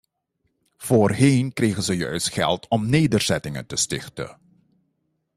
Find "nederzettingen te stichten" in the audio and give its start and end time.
2.89-4.37